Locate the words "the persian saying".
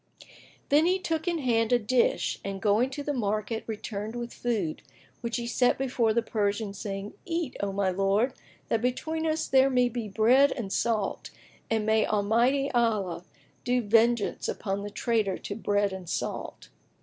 6.11-7.13